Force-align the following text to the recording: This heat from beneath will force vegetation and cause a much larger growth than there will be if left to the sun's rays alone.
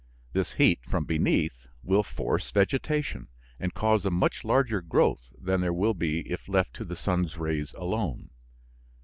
This 0.33 0.53
heat 0.53 0.83
from 0.83 1.05
beneath 1.05 1.67
will 1.83 2.01
force 2.01 2.49
vegetation 2.49 3.27
and 3.59 3.71
cause 3.75 4.03
a 4.03 4.09
much 4.09 4.43
larger 4.43 4.81
growth 4.81 5.29
than 5.39 5.61
there 5.61 5.71
will 5.73 5.93
be 5.93 6.21
if 6.21 6.49
left 6.49 6.73
to 6.77 6.85
the 6.85 6.95
sun's 6.95 7.37
rays 7.37 7.71
alone. 7.73 8.31